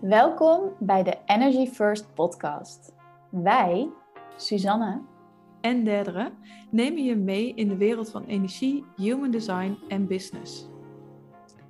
[0.00, 2.92] Welkom bij de Energy First podcast.
[3.30, 3.88] Wij,
[4.36, 5.02] Suzanne
[5.60, 6.32] en Derdere,
[6.70, 10.68] nemen je mee in de wereld van energie, human design en business.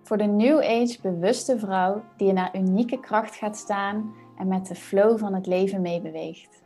[0.02, 4.66] Voor de New Age bewuste vrouw die in haar unieke kracht gaat staan en met
[4.66, 6.62] de flow van het leven meebeweegt.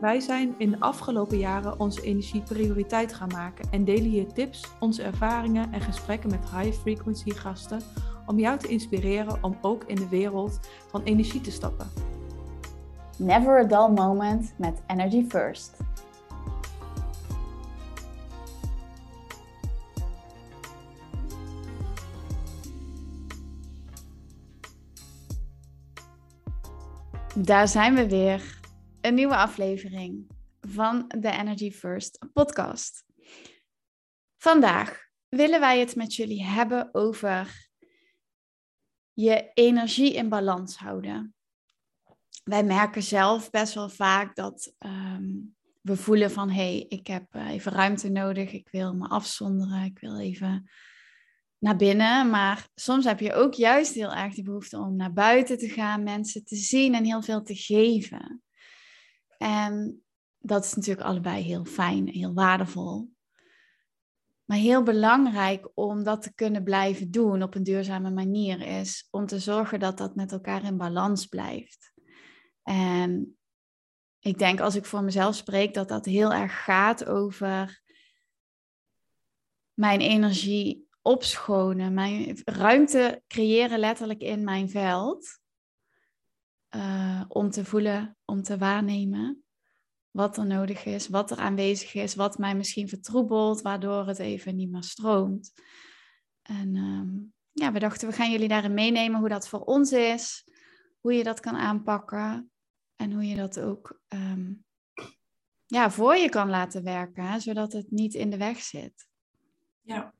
[0.00, 4.70] Wij zijn in de afgelopen jaren onze energie prioriteit gaan maken en delen hier tips,
[4.80, 7.80] onze ervaringen en gesprekken met high frequency gasten
[8.26, 11.90] om jou te inspireren om ook in de wereld van energie te stappen.
[13.18, 15.76] Never a dull moment met Energy First.
[27.36, 28.60] Daar zijn we weer.
[29.00, 30.26] Een nieuwe aflevering
[30.60, 33.04] van de Energy First podcast.
[34.36, 37.70] Vandaag willen wij het met jullie hebben over
[39.12, 41.34] je energie in balans houden.
[42.44, 45.30] Wij merken zelf best wel vaak dat ehm,
[45.80, 49.84] we voelen van hé, hey, ik heb eh, even ruimte nodig, ik wil me afzonderen,
[49.84, 50.70] ik wil even
[51.58, 52.30] naar binnen.
[52.30, 56.02] Maar soms heb je ook juist heel erg de behoefte om naar buiten te gaan,
[56.02, 58.42] mensen te zien en heel veel te geven.
[59.38, 60.02] En
[60.38, 63.11] dat is natuurlijk allebei heel fijn, heel waardevol.
[64.52, 69.26] Maar heel belangrijk om dat te kunnen blijven doen op een duurzame manier is om
[69.26, 71.92] te zorgen dat dat met elkaar in balans blijft.
[72.62, 73.36] En
[74.18, 77.82] ik denk als ik voor mezelf spreek dat dat heel erg gaat over
[79.74, 85.38] mijn energie opschonen, mijn ruimte creëren letterlijk in mijn veld.
[86.76, 89.44] Uh, om te voelen, om te waarnemen
[90.12, 94.56] wat er nodig is, wat er aanwezig is, wat mij misschien vertroebelt, waardoor het even
[94.56, 95.52] niet meer stroomt.
[96.42, 100.48] En um, ja, we dachten, we gaan jullie daarin meenemen hoe dat voor ons is,
[101.00, 102.50] hoe je dat kan aanpakken
[102.96, 104.64] en hoe je dat ook um,
[105.66, 109.06] ja, voor je kan laten werken, hè, zodat het niet in de weg zit.
[109.82, 110.14] Ja.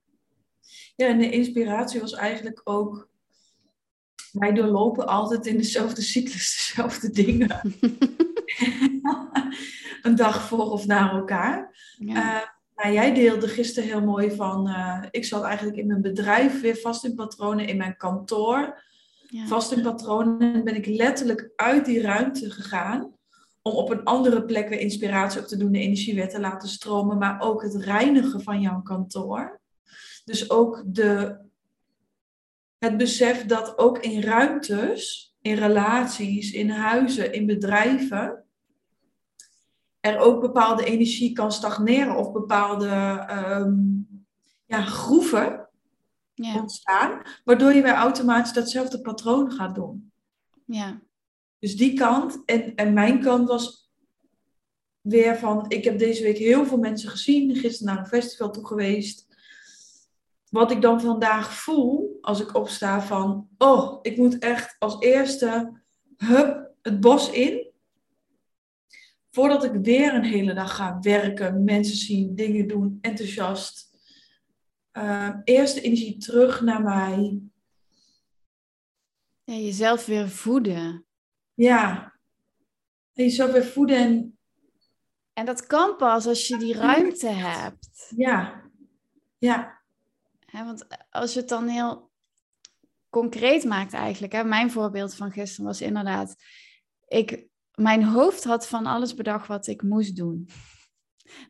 [0.97, 3.11] ja, en de inspiratie was eigenlijk ook
[4.33, 7.61] wij doorlopen altijd in dezelfde cyclus, dezelfde dingen.
[10.03, 11.77] een dag voor of na elkaar.
[11.99, 12.15] Ja.
[12.15, 16.61] Uh, nou, jij deelde gisteren heel mooi van, uh, ik zat eigenlijk in mijn bedrijf
[16.61, 18.83] weer vast in patronen, in mijn kantoor
[19.33, 19.47] ja.
[19.47, 20.55] vast in patronen.
[20.55, 23.13] En ben ik letterlijk uit die ruimte gegaan
[23.63, 27.19] om op een andere plek weer inspiratie op te doen, de energiewet te laten stromen,
[27.19, 29.61] maar ook het reinigen van jouw kantoor.
[30.25, 31.39] Dus ook de,
[32.79, 38.45] het besef dat ook in ruimtes, in relaties, in huizen, in bedrijven,
[40.03, 44.09] er ook bepaalde energie kan stagneren of bepaalde um,
[44.67, 45.69] ja, groeven
[46.35, 46.61] ja.
[46.61, 50.13] ontstaan, waardoor je weer automatisch datzelfde patroon gaat doen.
[50.67, 51.01] Ja.
[51.59, 53.91] Dus die kant en, en mijn kant was
[55.01, 58.67] weer van, ik heb deze week heel veel mensen gezien, gisteren naar een festival toe
[58.67, 59.27] geweest.
[60.51, 65.81] Wat ik dan vandaag voel als ik opsta van, oh, ik moet echt als eerste
[66.17, 67.72] hup, het bos in
[69.35, 73.91] voordat ik weer een hele dag ga werken, mensen zien, dingen doen, enthousiast.
[74.93, 77.41] Uh, eerst de energie terug naar mij.
[79.45, 81.07] Ja, jezelf weer voeden.
[81.55, 82.15] Ja,
[83.13, 83.97] jezelf weer voeden.
[83.97, 84.39] En,
[85.33, 88.13] en dat kan pas als je die ruimte hebt.
[88.17, 88.63] Ja,
[89.39, 89.83] ja.
[90.51, 92.11] want als je het dan heel
[93.09, 94.33] concreet maakt eigenlijk.
[94.33, 94.45] Hè?
[94.45, 96.35] Mijn voorbeeld van gisteren was inderdaad...
[97.09, 100.49] Ik mijn hoofd had van alles bedacht wat ik moest doen.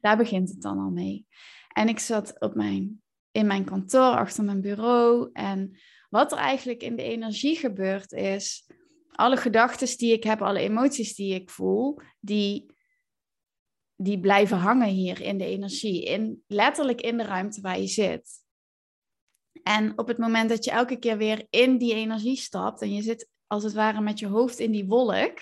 [0.00, 1.26] Daar begint het dan al mee.
[1.68, 5.30] En ik zat op mijn, in mijn kantoor achter mijn bureau.
[5.32, 5.78] En
[6.10, 8.70] wat er eigenlijk in de energie gebeurt is,
[9.10, 12.66] alle gedachten die ik heb, alle emoties die ik voel, die,
[13.96, 16.04] die blijven hangen hier in de energie.
[16.04, 18.40] In, letterlijk in de ruimte waar je zit.
[19.62, 23.02] En op het moment dat je elke keer weer in die energie stapt en je
[23.02, 25.38] zit als het ware met je hoofd in die wolk,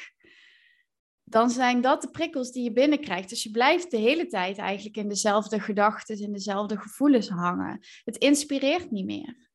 [1.31, 3.29] dan zijn dat de prikkels die je binnenkrijgt.
[3.29, 7.81] Dus je blijft de hele tijd eigenlijk in dezelfde gedachten, in dezelfde gevoelens hangen.
[8.05, 9.49] Het inspireert niet meer.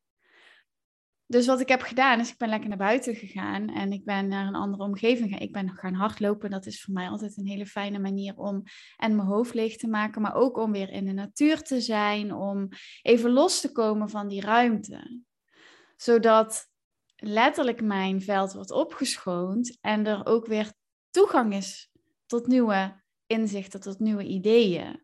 [1.27, 4.27] Dus wat ik heb gedaan, is ik ben lekker naar buiten gegaan en ik ben
[4.27, 5.47] naar een andere omgeving gegaan.
[5.47, 6.49] Ik ben gaan hardlopen.
[6.49, 8.63] Dat is voor mij altijd een hele fijne manier om
[8.97, 12.33] en mijn hoofd leeg te maken, maar ook om weer in de natuur te zijn,
[12.33, 12.67] om
[13.01, 15.21] even los te komen van die ruimte.
[15.95, 16.67] Zodat
[17.15, 20.73] letterlijk mijn veld wordt opgeschoond en er ook weer
[21.15, 21.91] toegang is
[22.25, 25.03] tot nieuwe inzichten, tot nieuwe ideeën.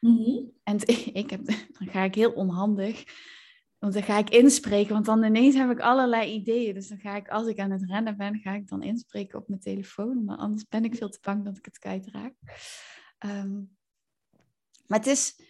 [0.00, 0.46] Mhm.
[0.62, 0.76] En
[1.22, 3.04] ik heb, dan ga ik heel onhandig.
[3.78, 6.74] Want dan ga ik inspreken, want dan ineens heb ik allerlei ideeën.
[6.74, 9.48] Dus dan ga ik, als ik aan het rennen ben, ga ik dan inspreken op
[9.48, 10.24] mijn telefoon.
[10.24, 12.34] Maar anders ben ik veel te bang dat ik het kwijtraak.
[13.18, 13.76] Um,
[14.86, 15.40] maar het is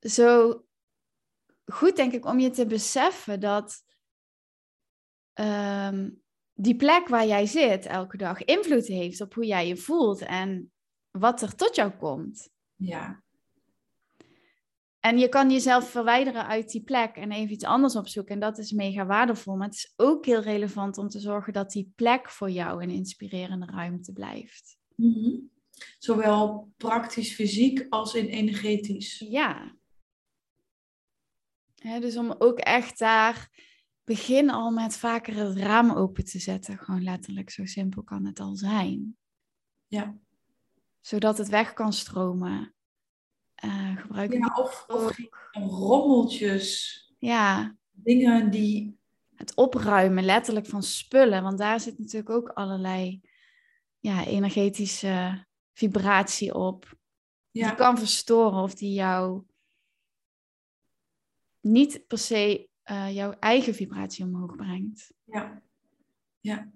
[0.00, 0.60] zo
[1.64, 3.84] goed, denk ik, om je te beseffen dat
[5.32, 6.10] ehm,
[6.54, 10.72] die plek waar jij zit elke dag invloed heeft op hoe jij je voelt en
[11.10, 12.50] wat er tot jou komt.
[12.76, 13.22] Ja.
[15.04, 18.34] En je kan jezelf verwijderen uit die plek en even iets anders opzoeken.
[18.34, 19.56] En dat is mega waardevol.
[19.56, 22.90] Maar het is ook heel relevant om te zorgen dat die plek voor jou een
[22.90, 24.78] inspirerende ruimte blijft.
[24.96, 25.36] Mhm.
[25.98, 29.24] Zowel praktisch fysiek als in energetisch.
[29.28, 29.76] Ja.
[32.00, 33.50] dus om ook echt daar,
[34.04, 36.78] begin al met vaker het raam open te zetten.
[36.78, 39.16] Gewoon letterlijk, zo simpel kan het al zijn.
[39.86, 40.16] Ja.
[41.00, 42.74] Zodat het weg kan stromen.
[43.64, 45.18] Uh, gebruik ja, of, of
[45.52, 46.98] rommeltjes.
[47.18, 47.76] Ja.
[47.90, 49.02] Dingen die...
[49.34, 51.42] Het opruimen, letterlijk van spullen.
[51.42, 53.20] Want daar zit natuurlijk ook allerlei
[53.98, 56.98] ja, energetische vibratie op.
[57.50, 57.68] Ja.
[57.68, 59.44] Die kan verstoren of die jou
[61.60, 65.12] niet per se uh, jouw eigen vibratie omhoog brengt.
[65.24, 65.62] Ja,
[66.40, 66.68] ja.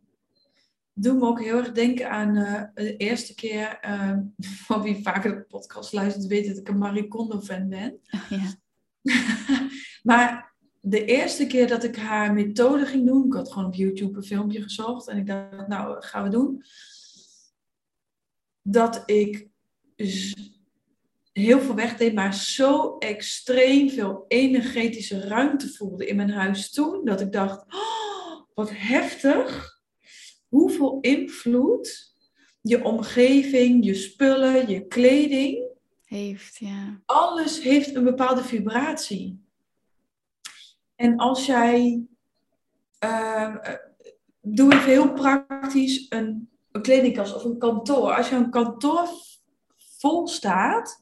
[0.93, 4.19] Doe me ook heel erg denken aan uh, de eerste keer, uh,
[4.66, 8.00] van wie vaker de podcast luistert, weet dat ik een Marie Kondo fan ben.
[8.28, 8.55] Ja.
[10.02, 14.16] maar de eerste keer dat ik haar methode ging doen, ik had gewoon op YouTube
[14.16, 16.64] een filmpje gezocht en ik dacht, nou, gaan we doen?
[18.70, 19.49] dat ik
[21.38, 27.20] heel veel wegdeed, maar zo extreem veel energetische ruimte voelde in mijn huis toen, dat
[27.20, 29.81] ik dacht, oh, wat heftig,
[30.49, 32.14] hoeveel invloed
[32.61, 35.67] je omgeving, je spullen, je kleding
[36.05, 37.00] heeft, ja.
[37.06, 39.43] Alles heeft een bepaalde vibratie.
[40.94, 42.02] En als jij,
[43.05, 43.56] uh,
[44.40, 46.49] doe even heel praktisch, een
[46.79, 48.14] een kledingkast of een kantoor.
[48.14, 49.08] Als je een kantoor
[49.99, 51.00] vol staat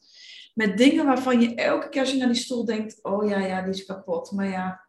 [0.56, 3.62] met dingen waarvan je elke keer als je naar die stoel denkt, oh ja, ja,
[3.62, 4.32] die is kapot.
[4.32, 4.87] Maar ja.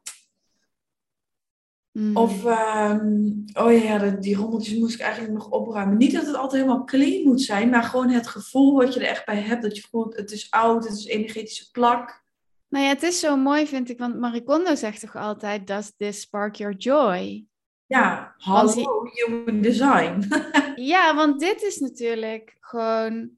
[1.92, 2.18] Hmm.
[2.18, 5.98] Of, ehm, oh ja, die rommeltjes moest ik eigenlijk nog opruimen.
[5.98, 9.06] Niet dat het altijd helemaal clean moet zijn, maar gewoon het gevoel wat je er
[9.06, 9.62] echt bij hebt.
[9.62, 12.26] Dat je voelt, het is oud, het is energetische plak.
[12.68, 13.98] Nou ja, het is zo mooi, vind ik.
[13.98, 17.46] Want Marie Kondo zegt toch altijd, does this spark your joy?
[17.86, 20.28] Ja, hallo, human design.
[20.94, 23.30] ja, want dit is natuurlijk gewoon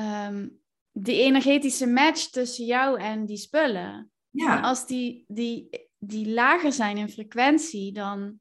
[0.00, 0.61] um,
[0.92, 4.10] die energetische match tussen jou en die spullen.
[4.30, 4.56] Ja.
[4.56, 8.40] En als die, die, die lager zijn in frequentie, dan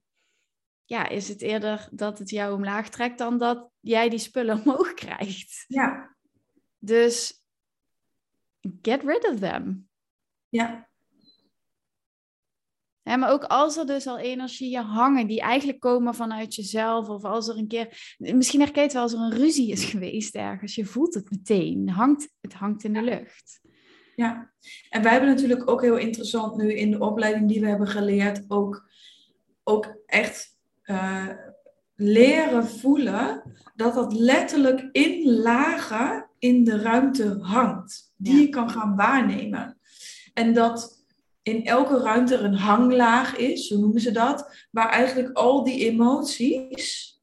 [0.86, 4.94] ja, is het eerder dat het jou omlaag trekt dan dat jij die spullen omhoog
[4.94, 5.65] krijgt.
[5.68, 6.15] Ja.
[6.80, 7.44] Dus
[8.81, 9.89] get rid of them.
[10.50, 10.90] Ja,
[13.03, 17.48] maar ook als er dus al energieën hangen die eigenlijk komen vanuit jezelf, of als
[17.48, 20.75] er een keer, misschien herken je het wel als er een ruzie is geweest ergens,
[20.75, 23.62] je voelt het meteen, het hangt, het hangt in de lucht.
[24.15, 24.51] Ja,
[24.89, 28.44] en wij hebben natuurlijk ook heel interessant nu in de opleiding die we hebben geleerd,
[28.48, 28.89] ook,
[29.63, 31.27] ook echt uh,
[31.95, 33.44] leren voelen
[33.75, 39.77] dat dat letterlijk in lagen in de ruimte hangt, die je kan gaan waarnemen.
[40.33, 41.00] En dat
[41.43, 45.79] in elke ruimte er een hanglaag is, zo noemen ze dat, waar eigenlijk al die
[45.79, 47.19] emoties.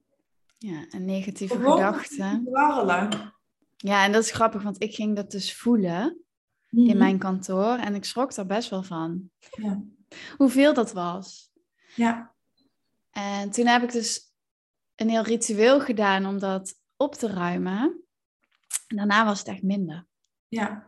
[0.58, 2.44] Ja, en negatieve gedachten.
[2.44, 3.34] Warrelen.
[3.76, 6.22] Ja, en dat is grappig, want ik ging dat dus voelen
[6.70, 6.98] in mhm.
[6.98, 9.30] mijn kantoor en ik schrok er best wel van.
[9.50, 9.82] Ja.
[10.36, 11.50] Hoeveel dat was.
[11.94, 12.34] Ja.
[13.10, 14.32] En toen heb ik dus
[14.96, 18.04] een heel ritueel gedaan om dat op te ruimen.
[18.86, 20.06] En daarna was het echt minder.
[20.48, 20.87] Ja.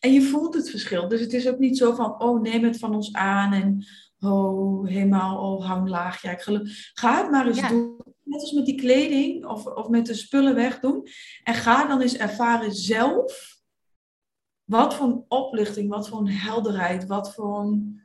[0.00, 1.08] En je voelt het verschil.
[1.08, 3.86] Dus het is ook niet zo van, oh, neem het van ons aan en
[4.20, 6.22] oh, helemaal oh, hanglaag.
[6.22, 6.90] Ja, ik geloof.
[6.94, 7.96] Ga het maar eens doen.
[8.22, 11.06] Net als met die kleding of, of met de spullen wegdoen.
[11.44, 13.58] En ga dan eens ervaren zelf
[14.64, 18.02] wat voor een oplichting, wat voor een helderheid, wat voor een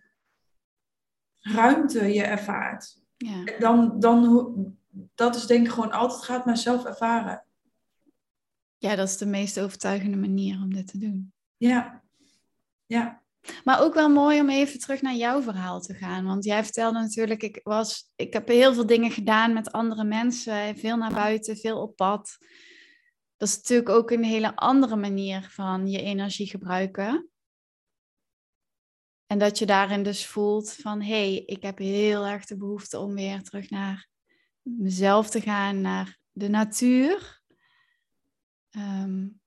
[1.40, 3.04] ruimte je ervaart.
[3.18, 3.44] Ja.
[3.46, 4.78] En dan, dan,
[5.16, 7.46] dat is denk ik gewoon altijd, gaat maar zelf ervaren.
[8.78, 11.34] Ja, dat is de meest overtuigende manier om dit te doen.
[11.68, 12.04] Ja,
[12.86, 13.24] ja.
[13.64, 16.26] Maar ook wel mooi om even terug naar jouw verhaal te gaan.
[16.26, 20.78] Want jij vertelde natuurlijk, ik, was, ik heb heel veel dingen gedaan met andere mensen.
[20.78, 22.38] Veel naar buiten, veel op pad.
[23.38, 27.30] Dat is natuurlijk ook een hele andere manier van je energie gebruiken.
[29.26, 33.00] En dat je daarin dus voelt van, hé, hey, ik heb heel erg de behoefte
[33.00, 34.08] om weer terug naar
[34.62, 37.42] mezelf te gaan, naar de natuur.
[38.72, 39.44] Um,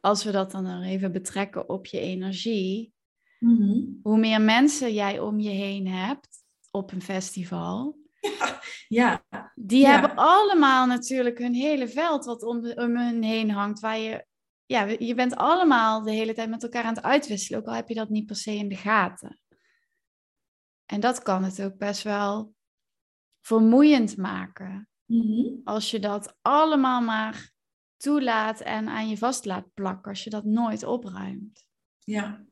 [0.00, 2.94] als we dat dan nog even betrekken op je energie,
[3.38, 3.84] Mhm.
[4.02, 6.28] Hoe meer mensen jij om je heen hebt
[6.70, 7.96] op een festival.
[8.88, 9.24] Ja.
[9.54, 13.80] Die hebben allemaal natuurlijk hun hele veld wat om, om hun heen hangt.
[13.80, 14.26] Waar je,
[14.66, 17.60] ja, je bent allemaal de hele tijd met elkaar aan het uitwisselen.
[17.60, 19.40] Ook al heb je dat niet per se in de gaten.
[20.84, 22.54] En dat kan het ook best wel
[23.40, 24.88] vermoeiend maken.
[25.04, 25.50] Mhm.
[25.64, 27.52] Als je dat allemaal maar
[27.96, 30.10] toelaat en aan je vast laat plakken.
[30.10, 31.66] Als je dat nooit opruimt.
[31.98, 32.46] Ja.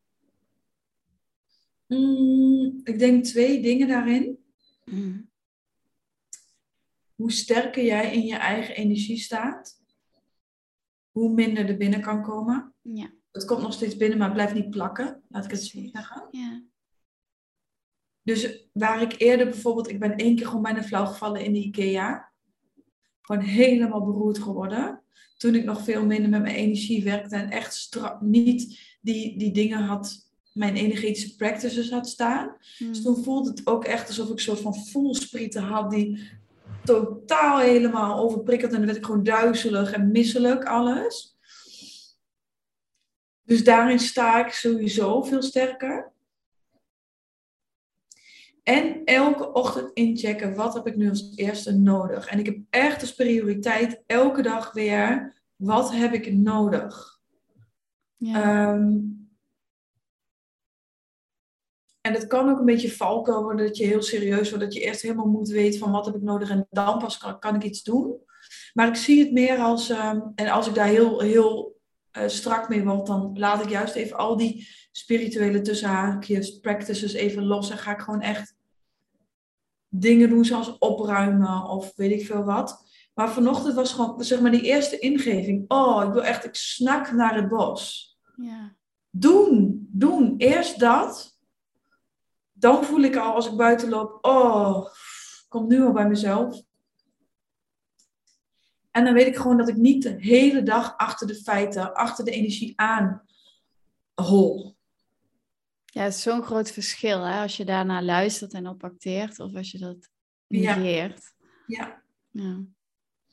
[1.87, 4.45] Mm, ik denk twee dingen daarin.
[4.85, 5.31] Mm.
[7.15, 9.83] Hoe sterker jij in je eigen energie staat,
[11.11, 12.75] hoe minder er binnen kan komen.
[12.83, 13.11] Ja.
[13.33, 15.23] Het komt nog steeds binnen, maar het blijft niet plakken.
[15.29, 16.29] Laat ik het zo zeggen.
[16.31, 16.63] Ja.
[18.23, 21.59] Dus waar ik eerder bijvoorbeeld, ik ben één keer gewoon bijna flauw gevallen in de
[21.59, 22.33] IKEA.
[23.25, 25.03] Gewoon helemaal beroerd geworden.
[25.37, 29.53] Toen ik nog veel minder met mijn energie werkte en echt strak niet die, die
[29.53, 32.57] dingen had mijn energetische practices had staan.
[32.79, 32.89] Hmm.
[32.89, 36.23] Dus toen voelde het ook echt alsof ik een soort van voelsprieten had die
[36.85, 38.71] totaal helemaal overprikkeld.
[38.73, 41.37] En dan werd ik gewoon duizelig en misselijk, alles.
[43.43, 46.13] Dus daarin sta ik sowieso veel sterker.
[48.65, 52.27] En elke ochtend inchecken, wat heb ik nu als eerste nodig?
[52.27, 57.21] En ik heb echt als prioriteit elke dag weer, wat heb ik nodig?
[58.17, 58.43] Ja.
[58.43, 58.99] Ehm,
[62.01, 64.81] en het kan ook een beetje valken worden dat je heel serieus wordt, dat je
[64.81, 67.63] eerst helemaal moet weten van wat heb ik nodig en dan pas kan, kan ik
[67.63, 68.17] iets doen.
[68.73, 71.74] Maar ik zie het meer als, ehm, en als ik daar heel, heel
[72.19, 77.45] uh, strak mee word, dan laat ik juist even al die spirituele tussenhaakjes, practices even
[77.45, 78.55] los en ga ik gewoon echt
[79.89, 82.83] dingen doen zoals opruimen of weet ik veel wat.
[83.15, 85.65] Maar vanochtend was gewoon, zeg maar, die eerste ingeving.
[85.69, 88.13] Oh, ik wil echt, ik snak naar het bos.
[88.37, 88.77] Ja.
[89.11, 90.35] Doen, doen.
[90.37, 91.35] Eerst dat
[92.65, 94.87] dan voel ik al als ik buiten loop, oh,
[95.49, 96.63] kom nu al bij mezelf.
[98.95, 102.25] En dan weet ik gewoon dat ik niet de hele dag achter de feiten, achter
[102.25, 103.23] de energie aan
[104.15, 104.77] hol.
[105.85, 107.41] Ja, het is zo'n groot verschil hè?
[107.41, 110.11] als je daarna luistert en op acteert of als je dat
[110.47, 111.35] negeert.
[111.67, 112.03] Ja.
[112.31, 112.61] ja.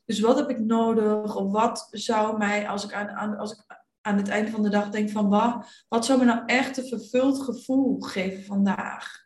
[0.05, 1.35] Dus wat heb ik nodig?
[1.35, 4.69] Of wat zou mij, als ik aan, aan, als ik aan het einde van de
[4.69, 9.25] dag denk van wat, wat zou me nou echt een vervuld gevoel geven vandaag?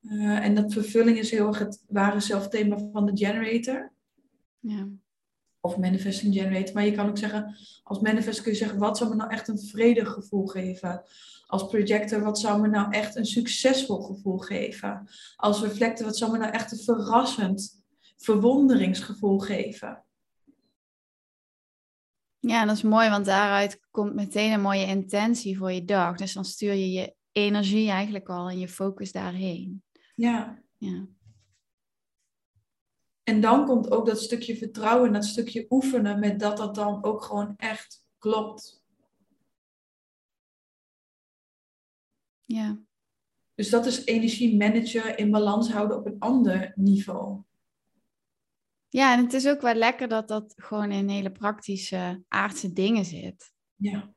[0.00, 3.92] Uh, en dat vervulling is heel erg het ware zelfthema van de generator.
[4.58, 4.88] Ja.
[5.64, 6.74] Of manifesting generator.
[6.74, 9.48] Maar je kan ook zeggen, als manifest kun je zeggen, wat zou me nou echt
[9.48, 11.02] een vredig gevoel geven?
[11.46, 15.08] Als projector, wat zou me nou echt een succesvol gevoel geven?
[15.36, 17.82] Als reflector, wat zou me nou echt een verrassend
[18.16, 20.04] verwonderingsgevoel geven?
[22.38, 26.16] Ja, dat is mooi, want daaruit komt meteen een mooie intentie voor je dag.
[26.16, 29.82] Dus dan stuur je je energie eigenlijk al en je focus daarheen.
[30.14, 30.62] Ja.
[30.78, 31.06] ja.
[33.22, 37.22] En dan komt ook dat stukje vertrouwen, dat stukje oefenen met dat dat dan ook
[37.22, 38.84] gewoon echt klopt.
[42.44, 42.80] Ja.
[43.54, 47.42] Dus dat is energie managen, in balans houden op een ander niveau.
[48.88, 53.04] Ja, en het is ook wel lekker dat dat gewoon in hele praktische aardse dingen
[53.04, 53.52] zit.
[53.76, 54.14] Ja.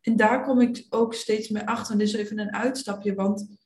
[0.00, 1.98] En daar kom ik ook steeds meer achter.
[1.98, 3.58] Dit is even een uitstapje, want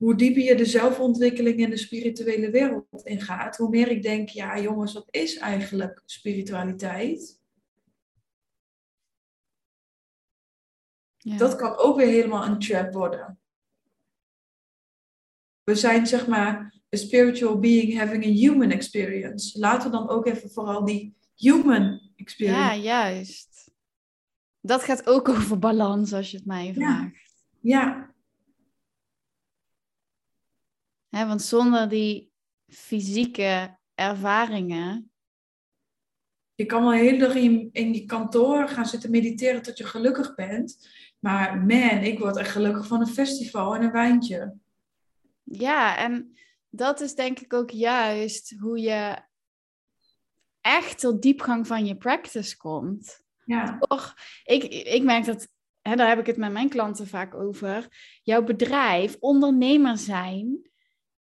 [0.00, 4.60] hoe dieper je de zelfontwikkeling en de spirituele wereld ingaat, hoe meer ik denk, ja
[4.60, 7.40] jongens, wat is eigenlijk spiritualiteit?
[11.16, 11.36] Ja.
[11.36, 13.38] Dat kan ook weer helemaal een trap worden.
[15.62, 19.58] We zijn zeg maar a spiritual being having a human experience.
[19.58, 22.60] Laten we dan ook even vooral die human experience.
[22.60, 23.70] Ja, juist.
[24.60, 27.44] Dat gaat ook over balans, als je het mij vraagt.
[27.60, 28.09] Ja, ja.
[31.10, 32.32] Want zonder die
[32.66, 35.10] fysieke ervaringen.
[36.54, 40.34] Je kan wel heel dag in, in je kantoor gaan zitten mediteren tot je gelukkig
[40.34, 40.88] bent.
[41.18, 44.54] Maar man, ik word echt gelukkig van een festival en een wijntje.
[45.42, 46.36] Ja, en
[46.68, 49.22] dat is denk ik ook juist hoe je
[50.60, 53.22] echt tot diepgang van je practice komt.
[53.44, 53.78] Ja.
[53.78, 54.14] Toch,
[54.44, 55.48] ik, ik merk dat,
[55.80, 57.88] hè, daar heb ik het met mijn klanten vaak over.
[58.22, 60.69] Jouw bedrijf, ondernemer zijn,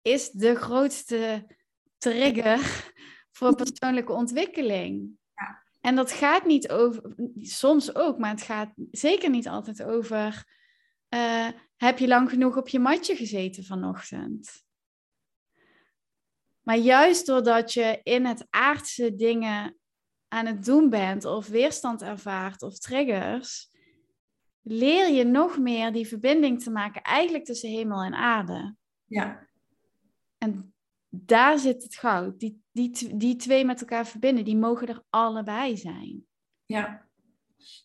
[0.02, 1.46] is de grootste
[1.98, 2.92] trigger
[3.30, 5.10] voor persoonlijke ontwikkeling.
[5.34, 5.64] Ja.
[5.80, 10.56] En dat gaat niet over, soms ook, maar het gaat zeker niet altijd over.
[11.14, 14.66] Uh, heb je lang genoeg op je matje gezeten vanochtend?
[16.62, 19.78] Maar juist doordat je in het aardse dingen
[20.28, 23.70] aan het doen bent, of weerstand ervaart, of triggers,
[24.62, 28.76] leer je nog meer die verbinding te maken, eigenlijk tussen hemel en aarde.
[29.04, 29.47] Ja.
[30.38, 30.74] En
[31.08, 32.40] daar zit het goud.
[32.40, 36.26] Die, die, die twee met elkaar verbinden, die mogen er allebei zijn.
[36.66, 37.06] Ja.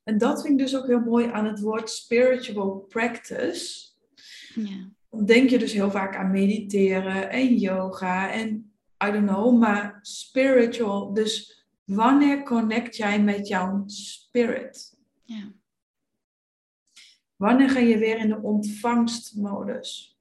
[0.03, 3.91] En dat vind ik dus ook heel mooi aan het woord spiritual practice.
[4.55, 4.91] Ja.
[5.09, 8.73] Dan denk je dus heel vaak aan mediteren en yoga en
[9.05, 11.13] I don't know, maar spiritual.
[11.13, 14.97] Dus wanneer connect jij met jouw spirit?
[15.23, 15.53] Ja.
[17.35, 20.12] Wanneer ga je weer in de ontvangstmodus?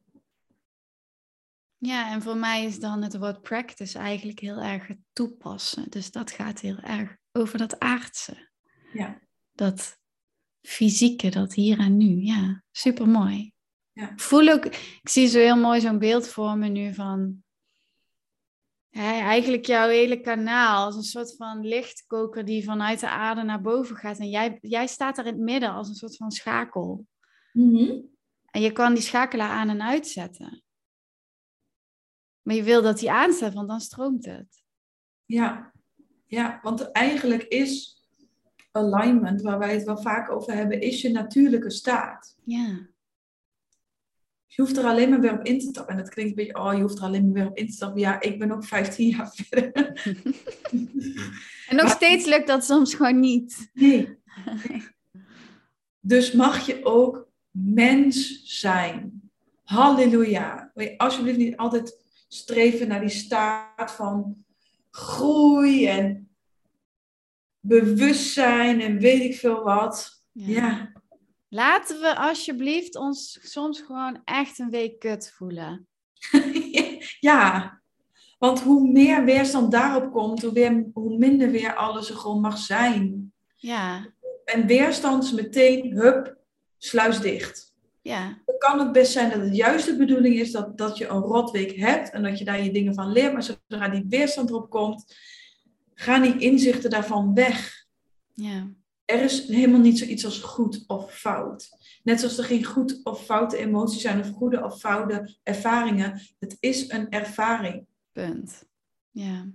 [1.85, 5.91] Ja, en voor mij is dan het woord practice eigenlijk heel erg het toepassen.
[5.91, 8.51] Dus dat gaat heel erg over dat aardse.
[8.93, 9.21] Ja.
[9.53, 9.99] Dat
[10.61, 12.21] fysieke, dat hier en nu.
[12.21, 13.53] Ja, super mooi.
[13.93, 14.13] Ja.
[14.17, 17.43] Voel ook, ik zie zo heel mooi zo'n beeld voor me nu van
[18.91, 23.61] hè, eigenlijk jouw hele kanaal als een soort van lichtkoker die vanuit de aarde naar
[23.61, 24.19] boven gaat.
[24.19, 27.07] En jij, jij staat daar in het midden als een soort van schakel.
[27.53, 28.01] Mhm.
[28.51, 30.63] En je kan die schakelaar aan en uitzetten.
[32.43, 34.63] Maar je wil dat die aanstaat, want dan stroomt het.
[35.25, 35.73] Ja.
[36.27, 38.01] ja, want eigenlijk is
[38.71, 42.37] alignment, waar wij het wel vaak over hebben, is je natuurlijke staat.
[42.45, 42.91] Ja.
[44.47, 45.95] Je hoeft er alleen maar weer op in te stappen.
[45.97, 47.73] En dat klinkt een beetje, oh, je hoeft er alleen maar weer op in te
[47.73, 48.01] stappen.
[48.01, 49.75] Ja, ik ben ook 15 jaar verder.
[51.69, 53.71] En nog Maar- steeds lukt dat soms gewoon niet.
[53.73, 54.17] Nee.
[56.05, 59.31] Dus mag je ook mens zijn.
[59.63, 60.73] Halleluja.
[60.97, 62.02] Alsjeblieft niet altijd
[62.33, 64.45] streven naar die staat van
[64.91, 66.31] groei en
[67.61, 70.23] bewustzijn en weet ik veel wat.
[70.33, 70.93] Ja,
[71.55, 75.87] Laten we alsjeblieft ons soms gewoon echt een week kut voelen.
[77.21, 77.81] ja.
[78.39, 82.59] want hoe meer weerstand daarop komt, hoe, weer, hoe minder weer alles er gewoon mag
[82.59, 83.33] zijn.
[83.57, 84.13] Ja,
[84.45, 86.37] En weerstand is meteen, hup,
[86.79, 87.72] sluis dicht.
[88.03, 91.09] Ja, Dan kan het best zijn dat het juist de bedoeling is dat, dat je
[91.09, 93.33] een rotweek hebt en dat je daar je dingen van leert.
[93.33, 95.17] Maar zodra die weerstand erop komt,
[95.95, 97.87] gaan die inzichten daarvan weg.
[98.33, 98.71] ja.
[99.05, 101.69] Er is helemaal niet zoiets als goed of fout.
[102.03, 106.21] Net zoals er geen goed of foute emoties zijn of goede of foute ervaringen.
[106.39, 107.87] Het is een ervaring.
[108.13, 108.65] Punt.
[109.11, 109.53] Ja.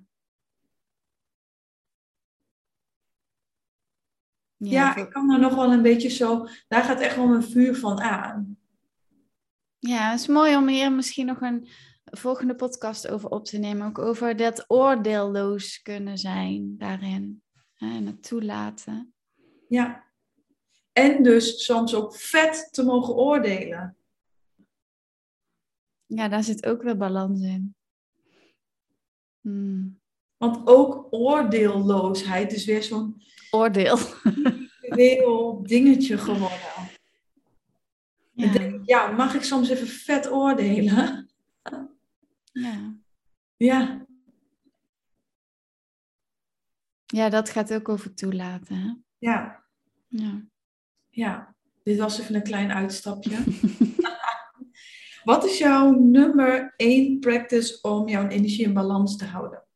[4.58, 6.48] Ja, ik kan er nog wel een beetje zo.
[6.68, 8.58] Daar gaat echt wel mijn vuur van aan.
[9.80, 11.68] Ja, het is mooi om hier misschien nog een
[12.04, 13.88] volgende podcast over op te nemen.
[13.88, 17.44] Ook over dat oordeelloos kunnen zijn daarin.
[17.74, 19.14] hè, En het toelaten.
[19.68, 20.06] Ja.
[20.92, 23.98] En dus soms ook vet te mogen oordelen.
[26.06, 27.76] Ja, daar zit ook weer balans in.
[29.42, 30.00] Hmm.
[30.38, 33.22] Want ook oordeelloosheid is weer zo'n
[33.52, 33.98] Oordeel.
[34.80, 36.58] heel dingetje geworden.
[38.34, 38.46] Ja.
[38.46, 41.30] Ik denk, ja, mag ik soms even vet oordelen?
[42.52, 42.96] Ja.
[43.58, 44.06] Ja,
[47.06, 48.76] ja, dat gaat ook over toelaten.
[48.76, 48.94] Hè?
[49.18, 49.64] ja,
[50.08, 50.42] Ja.
[51.10, 51.56] ja.
[51.84, 53.38] Dit was even een klein uitstapje.
[55.24, 59.67] Wat is jouw nummer één practice om jouw energie in balans te houden?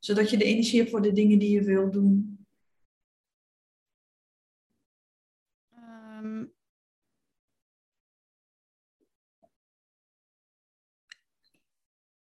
[0.00, 2.46] Zodat je de energie hebt voor de dingen die je wil doen.
[5.70, 6.44] Ehm,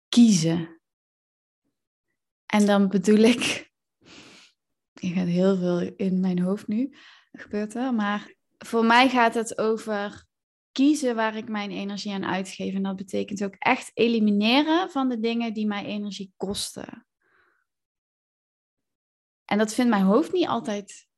[0.08, 0.80] kiezen.
[2.46, 3.70] En dan bedoel ik,
[5.02, 6.96] er gaat heel veel in mijn hoofd nu,
[7.32, 10.26] gebeurt er, maar voor mij gaat het over
[10.72, 12.74] kiezen waar ik mijn energie aan uitgeef.
[12.74, 17.06] En dat betekent ook echt elimineren van de dingen die mij energie kosten.
[19.46, 21.08] En dat vindt mijn hoofd niet altijd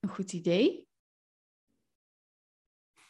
[0.00, 0.86] een goed idee.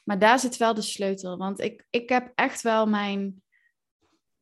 [0.04, 1.36] Maar daar zit wel de sleutel.
[1.36, 3.42] Want ik, ik heb echt wel mijn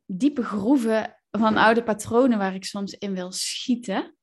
[0.05, 4.17] diepe groeven van oude patronen waar ik soms in wil schieten.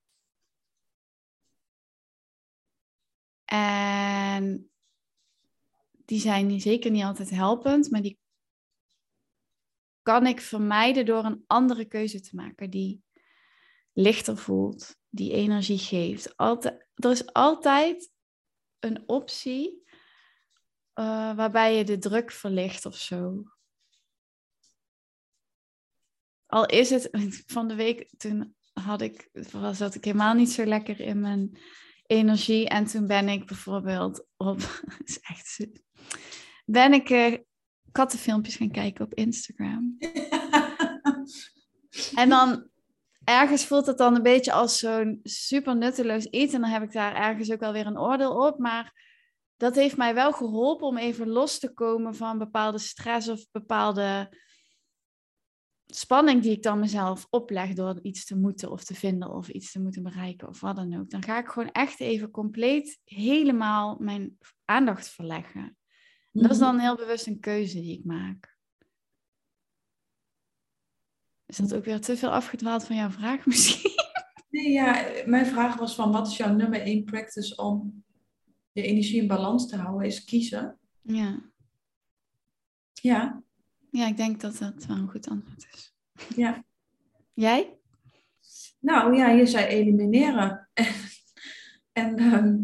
[3.46, 4.72] En
[6.06, 8.20] die zijn zeker niet altijd helpend, maar die
[10.02, 13.04] kan ik vermijden door een andere keuze te maken die
[13.94, 16.38] lichter voelt, die energie geeft.
[16.38, 18.12] Altijd, er is altijd
[18.80, 19.84] een optie
[20.96, 23.44] uh, waarbij je de druk verlicht of zo.
[26.46, 27.10] Al is het
[27.56, 31.58] van de week, toen had ik, was dat ik helemaal niet zo lekker in mijn
[32.06, 32.70] energie.
[32.70, 35.68] En toen ben ik bijvoorbeeld op, is echt,
[36.66, 37.38] ben ik uh,
[37.92, 39.98] kattenfilmpjes gaan kijken op Instagram.
[42.16, 42.72] en dan
[43.24, 46.54] ergens voelt het dan een beetje als zo'n super nutteloos iets.
[46.54, 48.58] En dan heb ik daar ergens ook wel weer een oordeel op.
[48.60, 49.02] Maar
[49.58, 54.30] dat heeft mij wel geholpen om even los te komen van bepaalde stress of bepaalde
[55.86, 59.72] spanning die ik dan mezelf opleg door iets te moeten of te vinden of iets
[59.72, 61.10] te moeten bereiken of wat dan ook.
[61.10, 65.78] Dan ga ik gewoon echt even compleet helemaal mijn aandacht verleggen.
[66.32, 66.66] Dat is mhm.
[66.66, 68.53] dan heel bewust een keuze die ik maak.
[71.54, 73.92] Is dat ook weer te veel afgedwaald van jouw vraag misschien?
[74.50, 78.04] Nee, ja, mijn vraag was van wat is jouw nummer één practice om
[78.72, 80.08] je energie in balans te houden?
[80.08, 80.78] Is kiezen.
[81.02, 81.52] Ja.
[82.94, 83.44] Ja.
[83.92, 85.94] Ja, ik denk dat dat wel een goed antwoord is.
[86.36, 86.64] Ja.
[87.34, 87.78] Jij?
[88.80, 90.70] Nou ja, je zei elimineren.
[91.92, 92.58] en ehm,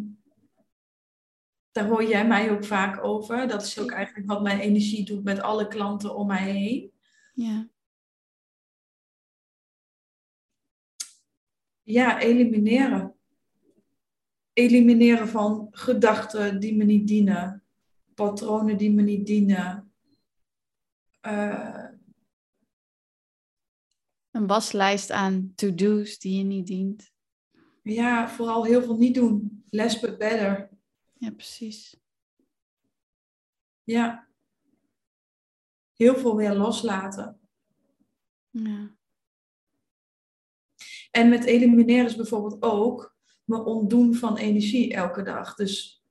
[1.72, 3.48] daar hoor jij mij ook vaak over.
[3.48, 6.92] Dat is ook eigenlijk wat mijn energie doet met alle klanten om mij heen.
[7.34, 7.68] Ja.
[11.90, 13.16] Ja, elimineren.
[14.54, 17.64] Elimineren van gedachten die me niet dienen,
[18.16, 19.94] patronen die me niet dienen.
[21.22, 21.86] Uh,
[24.32, 27.12] een waslijst aan to-do's die je niet dient.
[27.84, 29.64] Ja, vooral heel veel niet doen.
[29.70, 30.70] Less but better.
[31.14, 32.00] Ja, precies.
[33.84, 34.28] Ja.
[35.94, 37.40] Heel veel weer loslaten.
[38.50, 38.98] Ja.
[41.12, 45.56] En met elimineren is bijvoorbeeld ook me ontdoen van energie elke dag.
[45.56, 46.04] Dus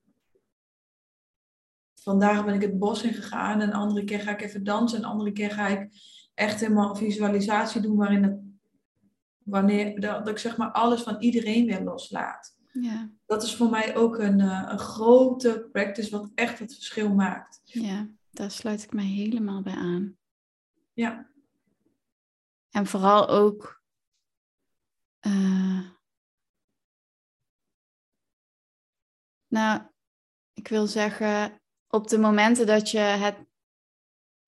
[1.94, 3.60] vandaag ben ik het bos in gegaan.
[3.60, 4.98] En andere keer ga ik even dansen.
[4.98, 5.88] En andere keer ga ik
[6.34, 8.40] echt helemaal visualisatie doen waarin het,
[9.42, 12.56] wanneer, dat, ik zeg maar alles van iedereen weer loslaat.
[12.72, 13.10] Ja.
[13.26, 17.60] Dat is voor mij ook een, uh, een grote practice wat echt het verschil maakt.
[17.64, 20.16] Ja, daar sluit ik mij helemaal bij aan.
[20.92, 21.30] Ja.
[22.70, 23.77] En vooral ook
[25.26, 25.90] uh,
[29.48, 29.82] nou,
[30.54, 33.46] ik wil zeggen, op de momenten dat je het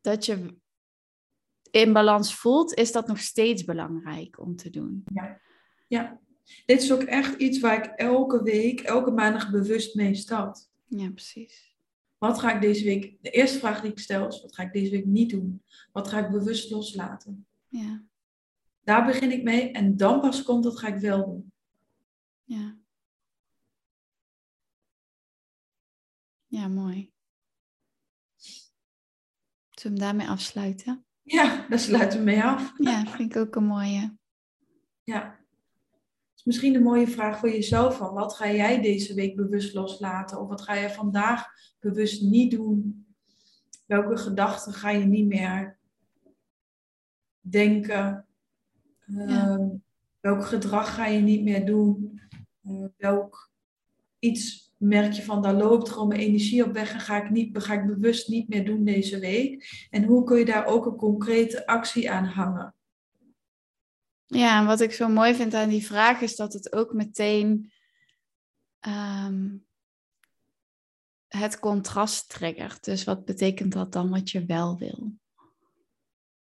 [0.01, 0.59] dat je
[1.71, 5.03] in balans voelt, is dat nog steeds belangrijk om te doen.
[5.15, 5.41] Ja,
[5.89, 6.21] ja.
[6.67, 10.69] dit is ook echt iets waar ik elke week, elke maandag bewust mee start.
[10.87, 11.77] Ja, precies.
[12.19, 14.73] Wat ga ik deze week, de eerste vraag die ik stel is, wat ga ik
[14.73, 15.63] deze week niet doen?
[15.93, 17.47] Wat ga ik bewust loslaten?
[17.69, 18.03] Ja.
[18.81, 21.53] Daar begin ik mee en dan pas komt, dat ga ik wel doen.
[22.45, 22.79] Ja.
[26.47, 27.13] Ja, mooi.
[29.81, 31.05] Zullen we hem daarmee afsluiten?
[31.23, 32.73] Ja, daar sluiten we mee af.
[32.77, 34.17] Ja, vind ik ook een mooie.
[35.03, 35.39] Ja.
[36.37, 40.41] is misschien een mooie vraag voor jezelf van wat ga jij deze week bewust loslaten?
[40.41, 41.47] Of wat ga je vandaag
[41.79, 43.07] bewust niet doen?
[43.87, 45.79] Welke gedachten ga je niet meer
[47.41, 48.29] denken?
[49.17, 49.69] Ehm,
[50.21, 52.21] welk gedrag ga je niet meer doen?
[52.63, 53.51] Uh, welk
[54.19, 57.63] iets merk je van, daar loopt gewoon mijn energie op weg en ga ik, niet,
[57.63, 59.87] ga ik bewust niet meer doen deze week?
[59.91, 62.75] En hoe kun je daar ook een concrete actie aan hangen?
[64.27, 67.73] Ja, en wat ik zo mooi vind aan die vraag is dat het ook meteen
[68.81, 69.57] ehm,
[71.29, 72.85] het contrast triggert.
[72.85, 75.13] Dus wat betekent dat dan wat je wel wil?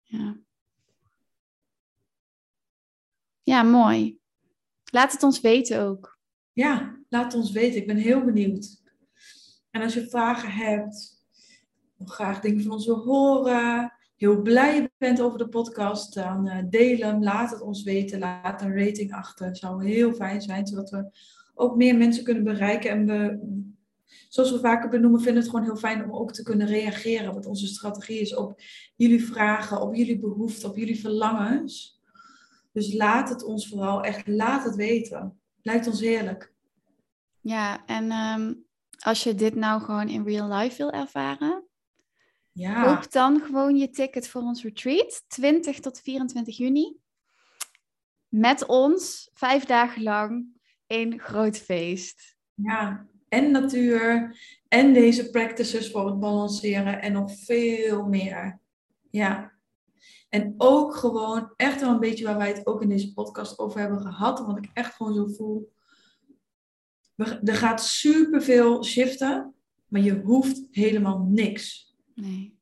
[0.03, 0.37] Ja.
[3.47, 4.19] Ja, mooi.
[4.93, 6.19] Laat het ons weten ook.
[6.53, 7.81] Ja, laat ons weten.
[7.81, 8.83] Ik ben heel benieuwd.
[9.71, 11.25] En als je vragen hebt,
[12.05, 16.99] graag dingen van ons wil horen, heel blij bent over de podcast, dan uh, deel
[16.99, 19.47] hem, laat het ons weten, laat een rating achter.
[19.47, 21.11] Het zou heel fijn zijn, zodat we
[21.55, 22.91] ook meer mensen kunnen bereiken.
[22.91, 23.39] En we,
[24.29, 27.35] zoals we vaker benoemen, vinden het gewoon heel fijn om ook te kunnen reageren.
[27.35, 28.61] Wat onze strategie is op
[28.97, 31.96] jullie vragen, op jullie behoeften, op jullie verlangens.
[32.77, 35.41] Dus laat het ons vooral echt, laat het weten.
[35.63, 36.53] Lijkt ons heerlijk.
[37.41, 38.55] Ja, en ehm,
[38.99, 41.65] als je dit nou gewoon in real life wil ervaren,
[42.53, 42.83] ja.
[42.83, 46.97] koop dan gewoon je ticket voor ons retreat, 20 tot 24 juni.
[48.29, 50.47] Met ons, vijf dagen lang,
[50.87, 52.37] een groot feest.
[52.55, 54.37] Ja, en natuur,
[54.69, 58.61] en deze practices voor het balanceren en nog veel meer.
[59.11, 59.56] Ja.
[60.29, 63.81] En ook gewoon echt wel een beetje waar wij het ook in deze podcast over
[63.81, 64.47] hebben gehad.
[64.47, 65.75] Wat ik echt gewoon zo voel.
[67.17, 69.55] Er gaat superveel shiften,
[69.89, 71.95] maar je hoeft helemaal niks.
[72.15, 72.59] Nee.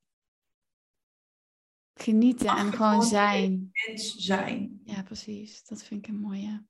[1.95, 3.71] Genieten en gewoon, zijn.
[3.87, 4.81] Mens zijn.
[4.85, 5.65] Ja, precies.
[5.65, 6.65] Dat vind ik een mooie.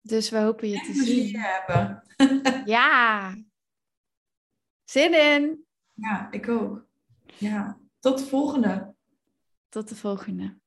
[0.00, 1.38] Dus we hopen je te zien.
[1.38, 2.02] hebben.
[2.74, 3.36] ja.
[4.84, 5.66] Zin in.
[5.92, 6.90] Ja, ik ook.
[7.38, 8.94] Ja, tot de volgende.
[9.68, 10.60] Tot de volgende.